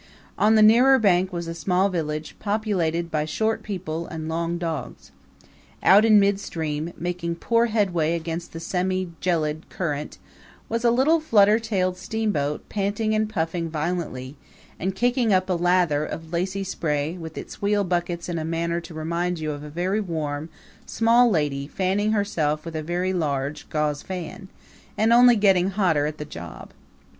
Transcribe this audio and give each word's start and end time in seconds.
On 0.35 0.55
the 0.55 0.63
nearer 0.63 0.97
bank 0.97 1.31
was 1.31 1.47
a 1.47 1.53
small 1.53 1.87
village 1.89 2.35
populated 2.39 3.11
by 3.11 3.23
short 3.23 3.61
people 3.61 4.07
and 4.07 4.27
long 4.27 4.57
dogs. 4.57 5.11
Out 5.83 6.05
in 6.05 6.19
midstream, 6.19 6.91
making 6.97 7.35
poor 7.35 7.67
headway 7.67 8.15
against 8.15 8.51
the 8.51 8.59
semi 8.59 9.11
gelid 9.21 9.61
current, 9.69 10.17
was 10.67 10.83
a 10.83 10.89
little 10.89 11.19
flutter 11.19 11.59
tailed 11.59 11.97
steamboat 11.97 12.67
panting 12.67 13.13
and 13.13 13.29
puffing 13.29 13.69
violently 13.69 14.35
and 14.79 14.95
kicking 14.95 15.31
up 15.31 15.51
a 15.51 15.53
lather 15.53 16.03
of 16.03 16.33
lacy 16.33 16.63
spray 16.63 17.15
with 17.15 17.37
its 17.37 17.57
wheelbuckets 17.57 18.27
in 18.27 18.39
a 18.39 18.43
manner 18.43 18.81
to 18.81 18.95
remind 18.95 19.37
you 19.37 19.51
of 19.51 19.61
a 19.63 19.69
very 19.69 20.01
warm 20.01 20.49
small 20.87 21.29
lady 21.29 21.67
fanning 21.67 22.11
herself 22.11 22.65
with 22.65 22.75
a 22.75 22.81
very 22.81 23.13
large 23.13 23.69
gauze 23.69 24.01
fan, 24.01 24.47
and 24.97 25.13
only 25.13 25.35
getting 25.35 25.69
hotter 25.69 26.07
at 26.07 26.17
the 26.17 26.25
job. 26.25 26.71